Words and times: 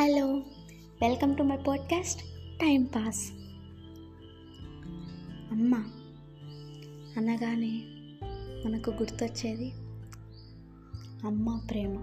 Hello 0.00 0.26
welcome 1.02 1.36
to 1.36 1.42
my 1.42 1.56
podcast 1.56 2.22
time 2.60 2.84
pass. 2.84 3.32
అమ్మ 5.52 5.74
అనగానే 7.16 7.82
మనకు 8.66 8.90
గుర్తొచ్చేది 8.90 9.70
అమ్మ 11.26 11.66
ప్రేమ. 11.70 11.94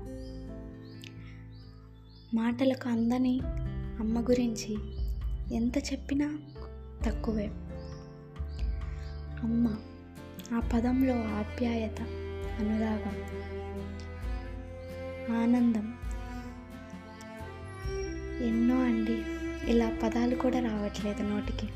మాటలకు 2.34 2.90
అందని 2.90 3.40
అమ్మ 4.00 4.20
గురించి 4.20 4.78
ఎంత 5.56 5.78
చెప్పినా 5.78 6.40
తక్కువే. 7.06 7.48
అమ్మ 9.44 9.76
ఆ 10.56 10.70
పదంలో 10.74 11.16
ఆప్యాయత 11.24 12.02
అనురాగం 12.60 13.36
ఆనందం 15.42 16.05
ఎన్నో 18.44 18.84
అండి. 18.84 19.24
ఇలా 19.72 19.92
పదాలు 20.04 20.36
కూడా 20.36 20.60
రావట్లేదు 20.60 21.24
నోటికి. 21.24 21.68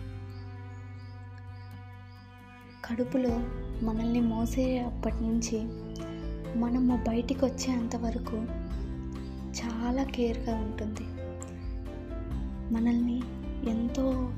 కడుపులో 2.85 3.43
మనల్ని 3.85 4.21
మోసే 4.21 4.79
అప్పటి 4.79 5.15
నుంచి 5.15 5.59
మనము 6.59 7.03
బయటికి 7.07 7.45
వచ్చేంత 7.45 7.95
వరకు 7.95 8.37
చాలా 9.61 10.03
కేర్గా 10.03 10.55
ఉంటుంది. 10.55 11.03
మనల్ని 12.73 13.21
ఎంతో 13.69 14.33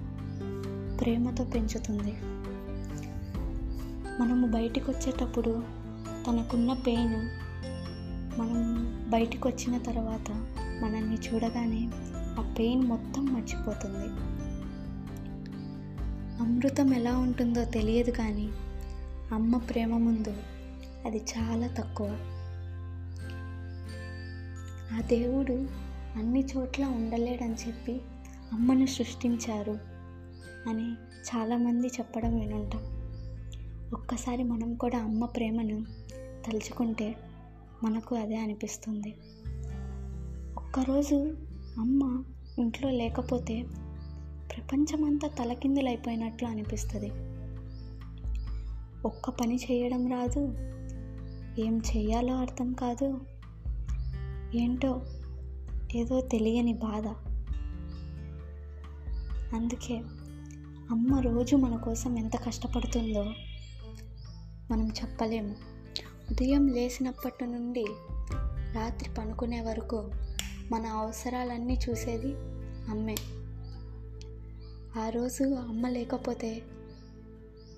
ప్రేమతో 1.00 1.44
పెంచుతుంది. 1.44 2.16
మనము 4.22 4.48
బయటికి 4.48 4.92
వచ్చేటప్పుడు 4.92 5.64
తనకున్న 6.28 6.74
పెయిన్ 6.74 7.30
మనం 8.40 8.71
బయటకు 9.12 9.50
వచ్చిన 9.50 9.78
తర్వాత 9.78 10.32
మనల్ని 10.84 11.16
చూడగానే 11.16 11.90
ఆ 12.40 12.56
పెయిన్ 12.60 12.84
మొత్తం 12.84 13.26
మర్చిపోతుంది. 13.26 14.08
అమృతం 16.44 16.94
ఎలా 16.94 17.18
ఉంటుందో 17.18 17.66
తెలియదు 17.66 18.12
కానీ 18.12 18.50
అమ్మ 19.32 19.58
ప్రేమ 19.58 19.98
ముందు 19.98 20.34
అది 21.06 21.18
చాలా 21.18 21.68
తక్కువ. 21.68 22.08
ఆ 24.94 25.02
దేవుడు 25.02 25.54
అన్ని 26.16 26.44
చోట్ల 26.58 26.86
ఉండలేడని 26.86 27.56
చెప్పి 27.68 28.02
అమ్మను 28.54 28.86
సృష్టించారు 28.86 29.80
అని 30.70 30.94
చాలామంది 31.30 31.88
చెప్పడం 31.88 32.40
వినుంటాం. 32.40 32.82
ఒక్కసారి 33.94 34.44
మనం 34.44 34.76
కూడా 34.76 35.00
అమ్మ 35.00 35.26
ప్రేమను 35.26 35.86
తలుచుకుంటే 36.48 37.16
మనకు 37.84 38.16
అదే 38.16 38.36
అనిపిస్తుంది. 38.36 39.16
ఒక్కరోజు 40.58 41.36
అమ్మ 41.78 42.24
ఇంట్లో 42.60 42.90
లేకపోతే 42.90 43.62
ప్రపంచమంతా 44.56 45.28
తలకిందులైపోయినట్లు 45.28 46.48
అనిపిస్తుంది. 46.48 47.12
ఒక్క 49.08 49.30
పని 49.30 49.56
చేయడం 49.56 50.12
రాదు. 50.12 50.40
ఏం 51.62 51.78
చేయాలో 51.78 52.36
అర్థం 52.36 52.74
కాదు. 52.74 53.22
ఏంటో 54.56 55.02
ఏదో 55.96 56.22
తెలియని 56.22 56.74
బాధ. 56.74 57.08
అందుకే 59.56 59.98
అమ్మ 60.92 61.20
రోజు 61.20 61.56
మన 61.56 61.76
కోసం 61.76 62.18
ఎంత 62.18 62.36
కష్టపడుతుందో 62.36 63.24
మనం 64.72 64.88
చెప్పలేము. 64.88 65.71
ఉదయం 66.32 66.68
లేచినప్పటి 66.68 67.46
నుండి 67.46 67.86
రాత్రి 68.76 69.10
పనుకునే 69.18 69.62
వరకు 69.62 70.12
మన 70.72 70.86
అవసరాలన్నీ 70.86 71.80
చూసేది 71.90 72.34
అమ్మే. 72.90 73.16
ఆ 75.00 75.10
రోజు 75.10 75.44
అమ్మ 75.44 75.88
లేకపోతే 75.88 76.62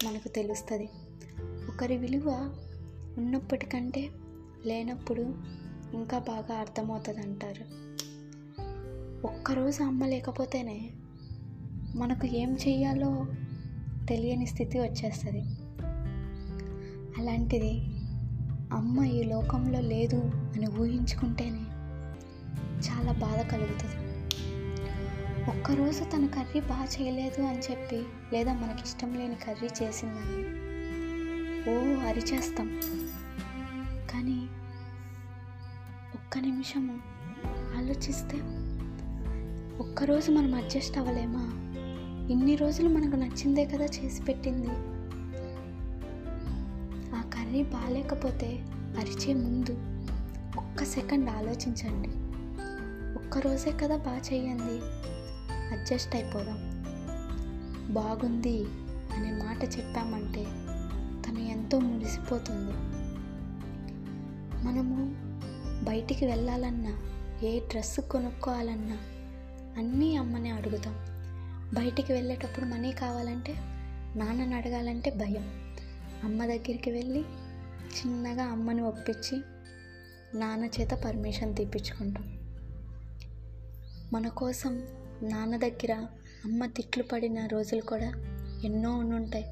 మనకు 0.05 0.27
తెలుస్తుంది. 0.27 0.89
ఒకరి 1.69 1.97
విలువ 1.97 2.55
ఉన్నప్పటికంటే 3.17 4.09
లేనప్పుడు 4.65 5.21
ఇంకా 5.93 6.19
బాగా 6.19 6.55
అర్థమవుతుంది 6.55 7.21
అంటారు 7.21 7.65
ఒక్కరోజు 9.27 9.83
అమ్మ 9.83 10.05
లేకపోతేనే 10.05 10.89
మనకు 11.95 12.27
ఏం 12.27 12.53
చెయ్యాలో 12.53 13.25
తెలియని 14.09 14.45
స్థితి 14.45 14.79
వచ్చేస్తుంది. 14.79 15.43
అలాంటిది 17.17 17.92
అమ్మ 18.71 19.03
ఈ 19.03 19.23
లోకంలో 19.23 19.81
లేదు 19.81 20.15
అని 20.25 20.67
ఊహించుకుంటేనే 20.67 21.63
చాలా 22.87 23.11
బాధ 23.11 23.51
కలుగుతుంది. 23.51 23.95
ఒక్కరోజు 25.49 26.03
తన 26.03 26.25
కర్రీ 26.25 26.61
బాగా 26.61 26.85
చేయలేదు 26.85 27.41
అని 27.41 27.59
చెప్పి 27.59 28.03
లేదా 28.33 28.53
మనకి 28.53 28.83
ఇష్టం 28.83 29.13
లేని 29.13 29.35
కర్రీ 29.35 29.69
చేసిందని 29.83 30.73
ఓ 31.71 32.03
అరిచేస్తాం. 32.07 32.81
కానీ 34.09 34.47
ఒక్క 36.15 36.37
నిమిషము 36.37 36.99
ఆలోచిస్తే 37.77 38.37
ఒక్కరోజు 39.77 40.31
మనం 40.31 40.55
అడ్జస్ట్ 40.55 40.97
అవ్వలేమా? 40.97 41.43
ఇన్ని 42.31 42.55
రోజులు 42.55 42.89
మనకు 42.89 43.15
నచ్చిందే 43.15 43.65
కదా 43.65 43.85
చేసి 43.85 44.23
పెట్టింది. 44.23 44.67
మరీ 47.53 47.63
బాగాలేకపోతే 47.63 48.47
అరిచే 48.97 49.33
ముందు 49.33 49.71
ఒక్క 50.57 50.83
సెకండ్ 50.83 51.29
ఆలోచించండి. 51.29 52.09
ఒక్కరోజే 53.19 53.71
కదా 53.71 53.97
బాగా 53.97 54.17
చేయండి 54.17 54.77
అడ్జస్ట్ 55.75 56.15
అయిపోదాం. 56.15 56.59
బాగుంది 57.93 58.65
అనే 59.13 59.31
మాట 59.31 59.63
చెప్పామంటే 59.63 60.43
తను 61.27 61.39
ఎంతో 61.39 61.79
మురిసిపోతుంది. 61.79 62.71
మనము 64.65 65.15
బయటికి 65.85 66.25
వెళ్ళాలన్నా 66.25 66.97
ఏ 67.43 67.59
డ్రెస్ 67.59 67.99
కొనుక్కోవాలన్నా 67.99 68.97
అన్నీ 69.77 70.15
అమ్మనే 70.15 70.49
అడుగుతాం. 70.49 70.95
బయటికి 71.73 72.13
వెళ్ళేటప్పుడు 72.13 72.65
మనీ 72.65 72.91
కావాలంటే 72.91 73.53
నాన్నని 74.15 74.55
అడగాలంటే 74.55 75.11
భయం. 75.11 75.73
అమ్మ 76.23 76.45
దగ్గరికి 76.45 76.91
వెళ్ళి 76.91 77.25
చిన్నగా 77.95 78.43
అమ్మని 78.43 78.81
ఒప్పించి 78.81 79.41
నాన్న 80.39 80.65
చేత 80.65 80.89
పర్మిషన్ 80.91 81.55
తీపించుకుంటాం 81.55 82.39
మన 84.13 84.27
కోసం 84.27 84.83
నాన్న 85.23 85.57
దగ్గర 85.57 85.93
అమ్మ 86.45 86.65
తిట్లు 86.65 87.03
పడిన 87.03 87.45
రోజులు 87.45 87.81
కూడా 87.81 88.13
ఎన్నో 88.63 88.97
ఉంటాయి 88.97 89.45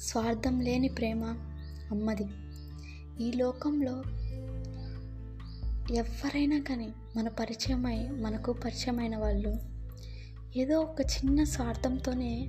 స్వార్థం 0.00 0.60
లేని 0.60 0.88
ప్రేమ 0.88 1.24
అమ్మది. 1.90 2.26
ఈ 3.24 3.32
లోకంలో 3.32 4.02
ఎవరైనా 5.94 6.60
కానీ 6.60 6.92
మన 7.16 7.28
పరిచయమై 7.28 8.08
మనకు 8.08 8.52
పరిచయమైన 8.52 9.16
వాళ్ళు 9.16 9.58
ఏదో 10.56 10.80
ఒక 10.80 11.00
చిన్న 11.00 11.44
స్వార్థంతోనే 11.44 12.48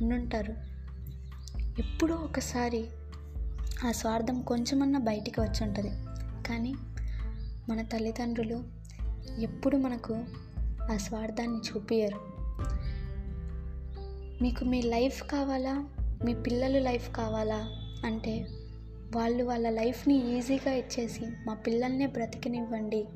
ఉండుంటారు. 0.00 0.52
ఎప్పుడో 1.78 2.14
ఒకసారి 2.14 2.88
ఆ 3.84 3.92
స్వార్థం 3.92 4.42
కొంచెమన్నా 4.42 4.98
బయటికి 4.98 5.40
వచ్చి 5.40 5.66
ఉంటుంది 5.66 5.90
కానీ 6.48 6.74
మన 7.68 7.82
తల్లిదండ్రులు 7.82 8.64
ఎప్పుడు 9.38 9.76
మనకు 9.76 10.24
ఆ 10.92 10.96
స్వార్థాన్ని 10.96 11.58
చూపించరు 11.58 12.20
మీకు 14.42 14.64
మీ 14.64 14.82
లైఫ్ 14.82 15.30
కావాలా? 15.30 15.88
మీ 16.24 16.34
పిల్లలు 16.34 16.78
లైఫ్ 16.78 17.14
కావాలా? 17.14 17.68
అంటే 18.04 18.46
వాళ్ళు 19.16 19.44
వాళ్ళ 19.44 19.70
లైఫ్ని 19.70 20.36
ఈజీగా 20.36 20.72
ఇచ్చేసి 20.72 21.26
మా 21.46 21.54
పిల్లల్నే 21.54 22.06
బ్రతికినివ్వండి 22.06 23.08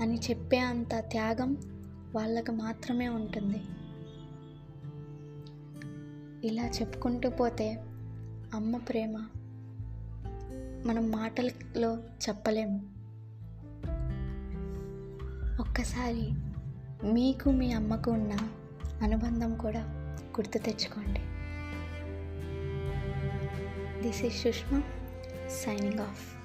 అని 0.00 0.20
చెప్పే 0.30 0.58
అంత 0.58 0.94
త్యాగం 0.94 1.56
వాళ్ళకు 2.14 2.52
మాత్రమే 2.52 3.08
ఉంటుంది. 3.08 3.62
ఇలా 6.48 6.66
చెప్పుకుంటూ 6.66 7.30
పోతే 7.30 7.78
అమ్మ 8.54 8.76
ప్రేమ 8.76 9.26
మనం 10.86 11.10
మాటలలో 11.10 11.96
చెప్పలేము 11.96 12.90
ఒక్కసారి 15.60 16.32
మీకు 17.12 17.50
మీ 17.50 17.72
అమ్మకు 17.72 18.10
ఉన్న 18.10 18.36
అనుబంధం 19.02 19.54
కూడా 19.54 19.80
గుర్తు 20.38 20.58
తెచ్చుకోండి. 20.58 21.20
This 24.02 24.24
is 24.24 24.34
Sushma 24.34 24.82
signing 25.48 25.98
off 25.98 26.35